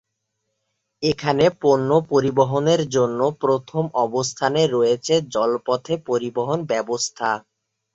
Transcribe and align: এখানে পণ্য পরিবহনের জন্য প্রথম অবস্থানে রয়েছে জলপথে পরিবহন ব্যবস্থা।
এখানে 1.03 1.45
পণ্য 1.61 1.89
পরিবহনের 2.11 2.81
জন্য 2.95 3.19
প্রথম 3.43 3.83
অবস্থানে 4.05 4.61
রয়েছে 4.67 5.13
জলপথে 5.33 5.93
পরিবহন 6.07 6.59
ব্যবস্থা। 6.71 7.29